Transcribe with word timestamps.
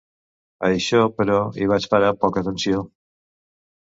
A 0.67 0.69
això, 0.77 1.01
però, 1.19 1.35
hi 1.59 1.67
vaig 1.73 1.85
parar 1.93 2.11
poca 2.25 2.43
atenció. 2.45 2.83